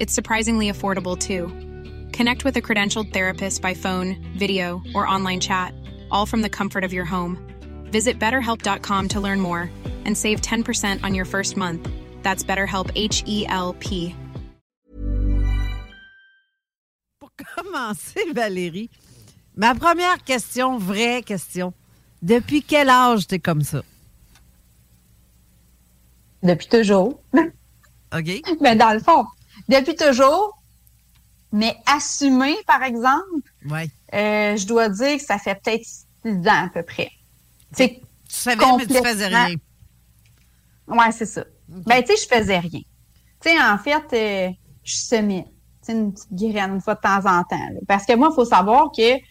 It's 0.00 0.14
surprisingly 0.14 0.70
affordable 0.70 1.18
too. 1.18 1.48
Connect 2.16 2.44
with 2.44 2.56
a 2.56 2.62
credentialed 2.62 3.12
therapist 3.12 3.60
by 3.60 3.74
phone, 3.74 4.16
video, 4.36 4.80
or 4.94 5.06
online 5.06 5.40
chat, 5.40 5.74
all 6.10 6.24
from 6.24 6.42
the 6.42 6.48
comfort 6.48 6.84
of 6.84 6.92
your 6.92 7.04
home. 7.04 7.36
Visit 7.90 8.18
betterhelp.com 8.20 9.08
to 9.08 9.20
learn 9.20 9.40
more 9.40 9.70
and 10.04 10.16
save 10.16 10.40
10% 10.40 11.02
on 11.02 11.14
your 11.14 11.24
first 11.24 11.56
month. 11.56 11.88
That's 12.22 12.44
BetterHelp 12.44 12.92
H 12.94 13.24
E 13.26 13.44
L 13.48 13.74
P. 13.80 14.14
Pour 17.20 17.30
commencer, 17.36 18.32
Valérie, 18.32 18.90
ma 19.56 19.74
première 19.74 20.22
question, 20.24 20.78
vraie 20.78 21.22
question. 21.22 21.72
Depuis 22.22 22.62
quel 22.62 22.88
âge 22.88 23.26
t'es 23.26 23.38
comme 23.40 23.62
ça? 23.62 23.82
Depuis 26.42 26.68
toujours. 26.68 27.20
OK? 28.12 28.42
Mais 28.60 28.76
dans 28.76 28.92
le 28.92 29.00
fond, 29.00 29.24
depuis 29.68 29.94
toujours, 29.96 30.60
mais 31.52 31.76
assumé, 31.86 32.54
par 32.66 32.82
exemple, 32.82 33.22
Oui. 33.70 33.90
euh, 34.14 34.56
je 34.56 34.66
dois 34.66 34.88
dire 34.88 35.16
que 35.16 35.24
ça 35.24 35.38
fait 35.38 35.54
peut-être 35.62 35.84
six 35.84 36.48
ans 36.48 36.66
à 36.66 36.68
peu 36.72 36.82
près. 36.82 37.10
C'est 37.72 38.00
Tu 38.28 38.34
savais, 38.34 38.64
mais 38.76 38.86
tu 38.86 38.94
faisais 38.94 39.26
rien. 39.26 39.54
Ouais, 40.86 41.12
c'est 41.12 41.26
ça. 41.26 41.44
Ben, 41.68 42.02
tu 42.02 42.14
sais, 42.16 42.22
je 42.28 42.36
faisais 42.36 42.58
rien. 42.58 42.80
Tu 43.40 43.50
sais, 43.50 43.60
en 43.62 43.78
fait, 43.78 44.04
euh, 44.12 44.50
je 44.84 44.94
semais. 44.96 45.44
Une 45.90 46.12
petite 46.12 46.34
graine 46.34 46.74
une 46.74 46.80
fois 46.82 46.96
de 46.96 47.00
temps 47.00 47.16
en 47.24 47.42
temps. 47.44 47.56
là. 47.72 47.80
Parce 47.86 48.04
que 48.04 48.14
moi, 48.14 48.28
il 48.30 48.34
faut 48.34 48.44
savoir 48.44 48.90
que, 48.94 49.16
tu 49.16 49.22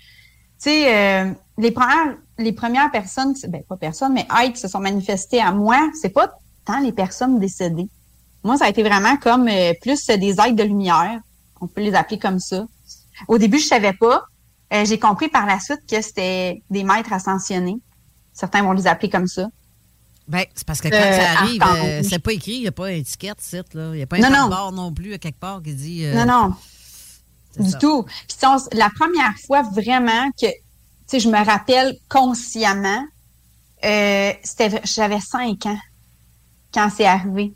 sais, 0.57 0.91
euh, 0.91 1.31
les 1.59 1.69
premières, 1.69 2.17
les 2.39 2.51
premières 2.51 2.89
personnes, 2.89 3.35
ben, 3.47 3.61
pas 3.61 3.77
personnes, 3.77 4.13
mais 4.13 4.25
aides 4.43 4.53
qui 4.53 4.61
se 4.61 4.67
sont 4.67 4.79
manifestées 4.79 5.39
à 5.39 5.51
moi, 5.51 5.77
c'est 6.01 6.09
pas 6.09 6.33
tant 6.65 6.79
les 6.79 6.91
personnes 6.91 7.39
décédées. 7.39 7.89
Moi, 8.47 8.57
ça 8.57 8.65
a 8.65 8.69
été 8.69 8.81
vraiment 8.81 9.17
comme 9.17 9.47
euh, 9.49 9.73
plus 9.81 10.05
des 10.07 10.35
aides 10.39 10.55
de 10.55 10.63
lumière. 10.63 11.19
On 11.59 11.67
peut 11.67 11.81
les 11.81 11.93
appeler 11.93 12.17
comme 12.17 12.39
ça. 12.39 12.65
Au 13.27 13.37
début, 13.37 13.59
je 13.59 13.65
savais 13.67 13.91
pas. 13.91 14.23
Euh, 14.73 14.85
J'ai 14.85 14.97
compris 14.97 15.27
par 15.27 15.45
la 15.45 15.59
suite 15.59 15.81
que 15.89 16.01
c'était 16.01 16.61
des 16.69 16.83
maîtres 16.83 17.11
ascensionnés. 17.11 17.75
Certains 18.33 18.63
vont 18.63 18.71
les 18.71 18.87
appeler 18.87 19.09
comme 19.09 19.27
ça. 19.27 19.47
Ben, 20.29 20.45
c'est 20.55 20.65
parce 20.65 20.79
que 20.79 20.87
quand 20.87 20.95
Euh, 20.95 21.19
ça 21.19 21.31
arrive, 21.39 21.61
archange. 21.61 21.85
euh, 21.87 22.01
c'est 22.07 22.19
pas 22.19 22.31
écrit, 22.33 22.53
il 22.53 22.61
n'y 22.61 22.67
a 22.67 22.71
pas 22.71 22.87
d'étiquette, 22.87 23.41
site, 23.41 23.73
là. 23.73 23.89
Il 23.93 23.97
n'y 23.97 24.01
a 24.03 24.07
pas 24.07 24.15
un 24.17 24.29
Non, 24.29 24.49
non. 24.49 24.71
non 24.71 24.93
plus 24.93 25.13
à 25.13 25.17
quelque 25.17 25.39
part 25.39 25.61
qui 25.61 25.73
dit. 25.73 26.05
Non, 26.13 26.25
non. 26.25 26.55
Du 27.59 27.69
ça. 27.71 27.77
tout. 27.79 28.03
Puis 28.27 28.37
on 28.43 28.57
la 28.73 28.89
première 28.97 29.33
fois 29.45 29.61
vraiment 29.63 30.29
que, 30.41 30.47
je 31.19 31.27
me 31.29 31.45
rappelle 31.45 31.97
consciemment, 32.09 33.03
c'était, 33.81 34.81
j'avais 34.85 35.19
cinq 35.19 35.65
ans 35.65 35.79
quand 36.73 36.89
c'est 36.95 37.05
arrivé. 37.05 37.53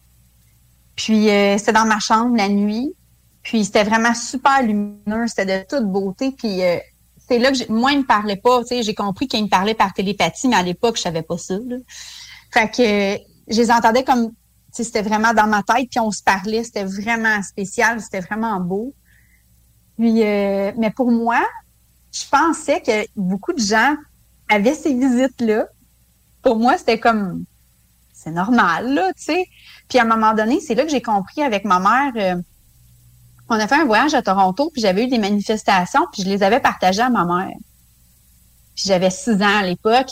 Puis 1.01 1.31
euh, 1.31 1.57
c'était 1.57 1.73
dans 1.73 1.87
ma 1.87 1.99
chambre 1.99 2.37
la 2.37 2.47
nuit. 2.47 2.93
Puis 3.41 3.65
c'était 3.65 3.83
vraiment 3.83 4.13
super 4.13 4.61
lumineux, 4.61 5.25
c'était 5.25 5.63
de 5.63 5.65
toute 5.67 5.91
beauté. 5.91 6.31
Puis 6.31 6.61
euh, 6.61 6.77
c'est 7.27 7.39
là 7.39 7.51
que 7.51 7.71
moi 7.71 7.91
il 7.91 7.99
me 7.99 8.05
parlait 8.05 8.35
pas, 8.35 8.61
j'ai 8.69 8.93
compris 8.93 9.27
qu'il 9.27 9.43
me 9.43 9.49
parlait 9.49 9.73
par 9.73 9.93
télépathie, 9.93 10.47
mais 10.47 10.57
à 10.57 10.61
l'époque 10.61 10.97
je 10.97 11.01
savais 11.01 11.23
pas 11.23 11.39
ça. 11.39 11.55
Là. 11.55 11.77
Fait 12.53 12.69
que 12.69 13.23
je 13.51 13.57
les 13.57 13.71
entendais 13.71 14.03
comme, 14.03 14.31
c'était 14.71 15.01
vraiment 15.01 15.33
dans 15.33 15.47
ma 15.47 15.63
tête, 15.63 15.87
puis 15.89 15.99
on 15.99 16.11
se 16.11 16.21
parlait, 16.21 16.63
c'était 16.63 16.83
vraiment 16.83 17.41
spécial, 17.41 17.99
c'était 17.99 18.19
vraiment 18.19 18.59
beau. 18.59 18.93
Puis, 19.97 20.23
euh, 20.23 20.71
mais 20.77 20.91
pour 20.91 21.11
moi, 21.11 21.39
je 22.11 22.23
pensais 22.29 22.79
que 22.79 23.05
beaucoup 23.15 23.53
de 23.53 23.59
gens 23.59 23.95
avaient 24.49 24.75
ces 24.75 24.93
visites-là. 24.93 25.65
Pour 26.43 26.57
moi, 26.57 26.77
c'était 26.77 26.99
comme, 26.99 27.43
c'est 28.21 28.31
normal, 28.31 28.93
là, 28.93 29.11
tu 29.13 29.23
sais. 29.23 29.45
Puis 29.87 29.99
à 29.99 30.03
un 30.03 30.05
moment 30.05 30.33
donné, 30.33 30.59
c'est 30.59 30.75
là 30.75 30.83
que 30.83 30.91
j'ai 30.91 31.01
compris 31.01 31.41
avec 31.43 31.65
ma 31.65 31.79
mère. 31.79 32.11
euh, 32.15 32.41
on 33.49 33.55
a 33.55 33.67
fait 33.67 33.75
un 33.75 33.85
voyage 33.85 34.13
à 34.13 34.21
Toronto, 34.21 34.69
puis 34.71 34.81
j'avais 34.81 35.03
eu 35.03 35.07
des 35.07 35.17
manifestations, 35.17 36.05
puis 36.13 36.23
je 36.23 36.29
les 36.29 36.41
avais 36.41 36.61
partagées 36.61 37.01
à 37.01 37.09
ma 37.09 37.25
mère. 37.25 37.55
Puis 38.75 38.85
j'avais 38.87 39.09
six 39.09 39.35
ans 39.41 39.57
à 39.59 39.63
l'époque. 39.63 40.09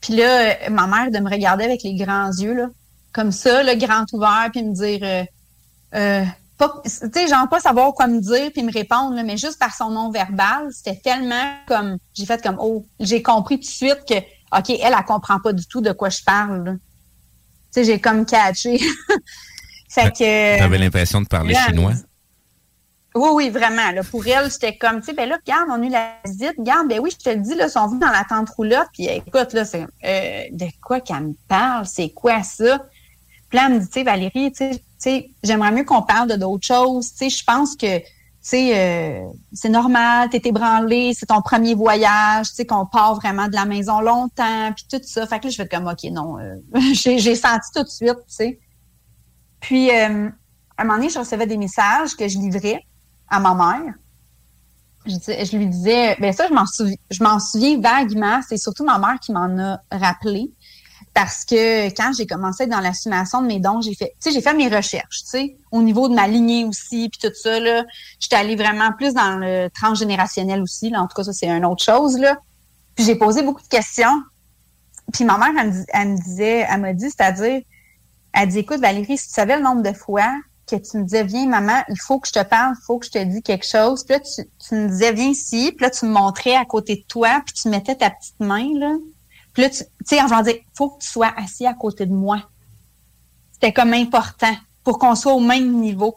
Puis 0.00 0.14
là, 0.14 0.24
euh, 0.24 0.70
ma 0.70 0.86
mère 0.86 1.10
de 1.10 1.18
me 1.18 1.30
regarder 1.30 1.64
avec 1.64 1.82
les 1.82 1.94
grands 1.94 2.30
yeux, 2.30 2.54
là, 2.54 2.68
comme 3.12 3.32
ça, 3.32 3.62
le 3.62 3.74
grand 3.76 4.04
ouvert, 4.12 4.48
puis 4.52 4.62
me 4.62 4.74
dire, 4.74 5.00
euh, 5.02 5.24
euh, 5.94 6.24
tu 6.84 6.90
sais, 6.90 7.28
genre 7.28 7.48
pas 7.48 7.60
savoir 7.60 7.92
quoi 7.94 8.06
me 8.06 8.20
dire 8.20 8.50
puis 8.52 8.62
me 8.62 8.72
répondre, 8.72 9.20
mais 9.24 9.36
juste 9.36 9.58
par 9.58 9.74
son 9.74 9.90
nom 9.90 10.10
verbal, 10.10 10.68
c'était 10.70 10.96
tellement 10.96 11.54
comme, 11.66 11.96
j'ai 12.14 12.26
fait 12.26 12.42
comme, 12.42 12.56
oh, 12.60 12.84
j'ai 13.00 13.22
compris 13.22 13.56
tout 13.56 13.66
de 13.66 13.70
suite 13.70 14.00
que, 14.06 14.18
ok, 14.56 14.70
elle, 14.70 14.94
elle 14.96 15.04
comprend 15.06 15.40
pas 15.40 15.52
du 15.52 15.66
tout 15.66 15.80
de 15.80 15.92
quoi 15.92 16.08
je 16.08 16.22
parle. 16.24 16.78
Sais, 17.72 17.84
j'ai 17.84 18.00
comme 18.00 18.24
catché. 18.26 18.78
fait 19.88 20.10
que. 20.10 20.58
T'avais 20.58 20.78
l'impression 20.78 21.20
de 21.20 21.26
parler 21.26 21.54
là, 21.54 21.66
chinois? 21.66 21.94
Oui, 23.14 23.28
oui, 23.34 23.50
vraiment. 23.50 23.90
Là, 23.90 24.02
pour 24.02 24.26
elle, 24.26 24.50
j'étais 24.50 24.76
comme, 24.76 25.00
tu 25.00 25.06
sais, 25.06 25.12
ben 25.12 25.28
là, 25.28 25.36
regarde, 25.36 25.68
on 25.70 25.82
a 25.82 25.86
eu 25.86 25.90
la 25.90 26.14
visite. 26.24 26.54
Regarde, 26.58 26.88
ben 26.88 26.98
oui, 27.00 27.10
je 27.12 27.22
te 27.22 27.30
le 27.30 27.42
dis, 27.42 27.54
là, 27.54 27.66
ils 27.66 27.70
sont 27.70 27.86
venus 27.86 28.00
dans 28.00 28.10
la 28.10 28.24
tente 28.24 28.48
roulotte. 28.50 28.88
Puis 28.92 29.06
écoute, 29.06 29.52
là, 29.52 29.64
c'est 29.64 29.82
euh, 30.04 30.44
de 30.50 30.66
quoi 30.82 31.00
qu'elle 31.00 31.20
me 31.20 31.34
parle? 31.46 31.86
C'est 31.86 32.10
quoi 32.10 32.42
ça? 32.42 32.86
Puis 33.48 33.58
là, 33.58 33.66
elle 33.66 33.74
me 33.74 33.80
dit, 33.80 33.86
tu 33.86 33.92
sais, 33.92 34.02
Valérie, 34.02 34.52
tu 34.52 34.64
sais, 34.98 35.30
j'aimerais 35.42 35.72
mieux 35.72 35.84
qu'on 35.84 36.02
parle 36.02 36.28
de 36.28 36.36
d'autres 36.36 36.66
choses. 36.66 37.12
Tu 37.12 37.28
sais, 37.28 37.30
je 37.30 37.44
pense 37.44 37.76
que, 37.76 38.00
sais, 38.48 38.72
euh, 38.76 39.28
c'est 39.52 39.68
normal, 39.68 40.28
t'es 40.30 40.40
ébranlé, 40.44 41.12
c'est 41.14 41.26
ton 41.26 41.40
premier 41.42 41.74
voyage, 41.74 42.48
tu 42.48 42.54
sais, 42.56 42.66
qu'on 42.66 42.86
part 42.86 43.14
vraiment 43.14 43.46
de 43.48 43.54
la 43.54 43.64
maison 43.64 44.00
longtemps, 44.00 44.72
puis 44.74 44.86
tout 44.90 45.00
ça. 45.04 45.26
Fait 45.26 45.38
que 45.38 45.44
là, 45.44 45.50
je 45.50 45.56
fais 45.56 45.68
comme, 45.68 45.86
OK, 45.86 46.02
non, 46.10 46.38
euh, 46.38 46.56
j'ai 46.92 47.34
senti 47.36 47.70
tout 47.74 47.82
de 47.82 47.88
suite, 47.88 48.18
tu 48.28 48.34
sais. 48.34 48.60
Puis, 49.60 49.90
euh, 49.90 50.28
à 50.76 50.82
un 50.82 50.84
moment 50.84 50.96
donné, 50.96 51.08
je 51.08 51.18
recevais 51.18 51.46
des 51.46 51.56
messages 51.56 52.16
que 52.16 52.26
je 52.26 52.38
livrais 52.38 52.80
à 53.28 53.38
ma 53.38 53.54
mère. 53.54 53.94
Je, 55.06 55.14
je 55.14 55.56
lui 55.56 55.66
disais, 55.66 56.16
ben 56.20 56.32
ça, 56.32 56.46
je 56.48 56.54
m'en 56.54 56.66
souviens, 56.66 56.96
je 57.10 57.22
m'en 57.22 57.38
souviens 57.38 57.80
vaguement. 57.80 58.40
C'est 58.48 58.56
surtout 58.56 58.84
ma 58.84 58.98
mère 58.98 59.18
qui 59.20 59.32
m'en 59.32 59.58
a 59.58 59.80
rappelé. 59.90 60.52
Parce 61.14 61.44
que 61.44 61.88
quand 61.90 62.12
j'ai 62.16 62.26
commencé 62.26 62.66
dans 62.66 62.80
l'assumation 62.80 63.42
de 63.42 63.46
mes 63.46 63.60
dons, 63.60 63.82
j'ai 63.82 63.94
fait, 63.94 64.14
tu 64.20 64.30
sais, 64.30 64.32
j'ai 64.32 64.40
fait 64.40 64.54
mes 64.54 64.68
recherches, 64.68 65.24
tu 65.24 65.28
sais, 65.28 65.56
au 65.70 65.82
niveau 65.82 66.08
de 66.08 66.14
ma 66.14 66.26
lignée 66.26 66.64
aussi, 66.64 67.10
puis 67.10 67.20
tout 67.20 67.34
ça, 67.34 67.60
là. 67.60 67.84
J'étais 68.18 68.36
allée 68.36 68.56
vraiment 68.56 68.92
plus 68.92 69.12
dans 69.12 69.36
le 69.38 69.68
transgénérationnel 69.68 70.62
aussi, 70.62 70.88
là. 70.88 71.02
En 71.02 71.06
tout 71.06 71.14
cas, 71.14 71.24
ça, 71.24 71.32
c'est 71.34 71.48
une 71.48 71.66
autre 71.66 71.84
chose, 71.84 72.18
là. 72.18 72.38
Puis 72.94 73.04
j'ai 73.04 73.14
posé 73.14 73.42
beaucoup 73.42 73.62
de 73.62 73.68
questions. 73.68 74.22
Puis 75.12 75.24
ma 75.24 75.36
mère, 75.36 75.50
elle 75.58 75.72
me, 75.72 75.84
elle 75.92 76.08
me 76.08 76.16
disait, 76.16 76.66
elle 76.70 76.80
m'a 76.80 76.94
dit, 76.94 77.10
c'est-à-dire, 77.10 77.60
elle 78.32 78.48
dit, 78.48 78.60
écoute, 78.60 78.80
Valérie, 78.80 79.18
si 79.18 79.28
tu 79.28 79.34
savais 79.34 79.56
le 79.56 79.62
nombre 79.62 79.82
de 79.82 79.92
fois 79.92 80.32
que 80.66 80.76
tu 80.76 80.96
me 80.96 81.04
disais, 81.04 81.24
viens, 81.24 81.46
maman, 81.46 81.82
il 81.90 82.00
faut 82.00 82.20
que 82.20 82.28
je 82.28 82.32
te 82.32 82.42
parle, 82.42 82.74
il 82.78 82.84
faut 82.86 82.98
que 82.98 83.04
je 83.04 83.10
te 83.10 83.22
dise 83.22 83.42
quelque 83.42 83.66
chose. 83.66 84.04
Puis 84.04 84.14
là, 84.14 84.20
tu, 84.20 84.48
tu 84.66 84.74
me 84.74 84.88
disais, 84.88 85.12
viens 85.12 85.28
ici. 85.28 85.72
Puis 85.76 85.84
là, 85.84 85.90
tu 85.90 86.06
me 86.06 86.12
montrais 86.12 86.56
à 86.56 86.64
côté 86.64 86.96
de 86.96 87.02
toi, 87.06 87.42
puis 87.44 87.54
tu 87.54 87.68
mettais 87.68 87.96
ta 87.96 88.08
petite 88.08 88.40
main, 88.40 88.66
là. 88.78 88.94
Puis 89.52 89.62
là, 89.62 89.70
tu 89.70 89.76
sais, 89.76 90.18
je 90.18 90.34
vais 90.34 90.52
dire, 90.52 90.62
faut 90.74 90.90
que 90.90 91.02
tu 91.02 91.08
sois 91.08 91.32
assis 91.36 91.66
à 91.66 91.74
côté 91.74 92.06
de 92.06 92.12
moi. 92.12 92.42
C'était 93.52 93.72
comme 93.72 93.92
important 93.92 94.54
pour 94.82 94.98
qu'on 94.98 95.14
soit 95.14 95.34
au 95.34 95.40
même 95.40 95.72
niveau. 95.72 96.16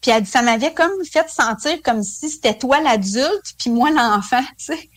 Puis 0.00 0.10
elle 0.10 0.22
dit, 0.22 0.30
ça 0.30 0.42
m'avait 0.42 0.74
comme 0.74 0.92
fait 1.10 1.28
sentir 1.28 1.80
comme 1.82 2.02
si 2.02 2.28
c'était 2.30 2.56
toi 2.56 2.80
l'adulte, 2.80 3.54
puis 3.58 3.70
moi 3.70 3.90
l'enfant, 3.90 4.42
tu 4.58 4.66
sais. 4.66 4.90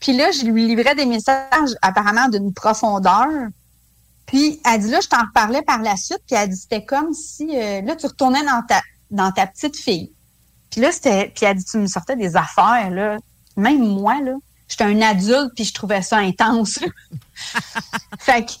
Puis 0.00 0.16
là, 0.16 0.30
je 0.30 0.44
lui 0.44 0.66
livrais 0.66 0.94
des 0.94 1.06
messages 1.06 1.74
apparemment 1.82 2.28
d'une 2.28 2.52
profondeur. 2.52 3.28
Puis 4.26 4.60
elle 4.64 4.80
dit 4.80 4.90
là, 4.90 5.00
je 5.00 5.08
t'en 5.08 5.22
reparlais 5.22 5.62
par 5.62 5.82
la 5.82 5.96
suite, 5.96 6.20
puis 6.26 6.36
elle 6.36 6.50
dit 6.50 6.56
c'était 6.56 6.84
comme 6.84 7.14
si 7.14 7.48
euh, 7.56 7.80
là 7.80 7.96
tu 7.96 8.06
retournais 8.06 8.44
dans 8.44 8.62
ta 8.62 8.80
dans 9.10 9.32
ta 9.32 9.46
petite 9.46 9.76
fille. 9.76 10.12
Puis 10.70 10.82
là 10.82 10.92
c'était 10.92 11.32
puis 11.34 11.46
elle 11.46 11.56
dit 11.56 11.64
tu 11.64 11.78
me 11.78 11.86
sortais 11.86 12.14
des 12.14 12.36
affaires 12.36 12.90
là, 12.90 13.16
même 13.56 13.78
moi 13.78 14.20
là, 14.20 14.34
j'étais 14.68 14.84
un 14.84 15.00
adulte 15.00 15.52
puis 15.54 15.64
je 15.64 15.74
trouvais 15.74 16.02
ça 16.02 16.18
intense. 16.18 16.78
fait 18.18 18.44
que 18.46 18.52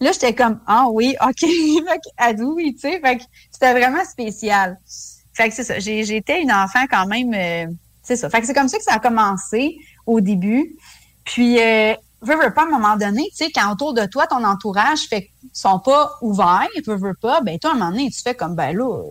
Là, 0.00 0.12
j'étais 0.12 0.34
comme, 0.34 0.60
ah 0.66 0.86
oui, 0.90 1.14
OK. 1.20 1.40
fait 1.40 2.42
oui, 2.42 2.74
tu 2.74 2.80
sais. 2.80 3.00
Fait 3.00 3.18
que 3.18 3.22
c'était 3.50 3.72
vraiment 3.72 4.04
spécial. 4.04 4.78
Fait 5.34 5.50
que 5.50 5.54
c'est 5.54 5.64
ça. 5.64 5.78
J'étais 5.78 6.40
une 6.40 6.52
enfant 6.52 6.86
quand 6.90 7.06
même, 7.06 7.34
euh, 7.34 7.70
c'est 8.02 8.16
ça. 8.16 8.30
Fait 8.30 8.40
que 8.40 8.46
c'est 8.46 8.54
comme 8.54 8.68
ça 8.68 8.78
que 8.78 8.84
ça 8.84 8.94
a 8.94 8.98
commencé 8.98 9.76
au 10.06 10.20
début. 10.22 10.74
Puis, 11.24 11.60
euh, 11.60 11.94
veux, 12.22 12.36
veux 12.42 12.52
pas, 12.52 12.62
à 12.62 12.64
un 12.64 12.70
moment 12.70 12.96
donné, 12.96 13.28
tu 13.30 13.44
sais, 13.44 13.50
quand 13.54 13.70
autour 13.70 13.92
de 13.92 14.06
toi, 14.06 14.26
ton 14.26 14.42
entourage 14.42 15.00
fait 15.08 15.30
sont 15.52 15.78
pas 15.78 16.12
ouverts, 16.22 16.68
veux, 16.86 16.96
veux 16.96 17.14
pas, 17.14 17.42
ben 17.42 17.58
toi, 17.58 17.72
à 17.72 17.74
un 17.74 17.78
moment 17.78 17.90
donné, 17.90 18.10
tu 18.10 18.22
fais 18.22 18.34
comme, 18.34 18.54
ben 18.54 18.74
là, 18.74 19.02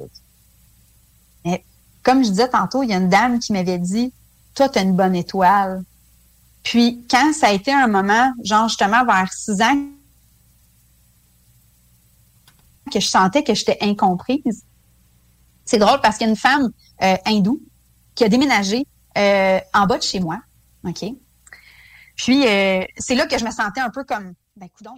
mais 1.45 1.63
comme 2.02 2.24
je 2.24 2.30
disais 2.30 2.50
tantôt, 2.50 2.81
il 2.81 2.90
y 2.90 2.94
a 2.94 2.98
une 2.98 3.10
dame 3.10 3.38
qui 3.40 3.54
m'avait 3.54 3.78
dit, 3.78 4.12
toi, 4.56 4.69
tu 4.69 4.80
as 4.80 4.81
une 4.81 4.95
bonne 4.95 5.16
étoile. 5.16 5.84
Puis, 6.64 7.06
quand 7.10 7.34
ça 7.34 7.48
a 7.48 7.52
été 7.52 7.72
un 7.72 7.88
moment, 7.88 8.32
genre 8.44 8.68
justement 8.68 9.06
vers 9.06 9.32
six 9.34 9.62
ans, 9.62 9.86
que 12.92 13.00
je 13.00 13.08
sentais 13.08 13.44
que 13.44 13.54
j'étais 13.54 13.78
incomprise, 13.82 14.66
c'est 15.66 15.78
drôle 15.78 16.02
parce 16.02 16.18
qu'il 16.18 16.26
y 16.26 16.30
a 16.30 16.32
une 16.32 16.38
femme 16.38 16.70
euh, 17.04 17.16
hindoue 17.26 17.62
qui 18.16 18.24
a 18.24 18.30
déménagé 18.30 18.86
euh, 19.18 19.60
en 19.74 19.86
bas 19.86 19.98
de 19.98 20.04
chez 20.04 20.20
moi. 20.20 20.40
OK? 20.84 21.06
Puis, 22.16 22.48
euh, 22.48 22.84
c'est 22.98 23.16
là 23.16 23.28
que 23.28 23.38
je 23.38 23.46
me 23.46 23.52
sentais 23.52 23.80
un 23.80 23.90
peu 23.90 24.04
comme, 24.04 24.34
ben, 24.58 24.68
coudon, 24.70 24.96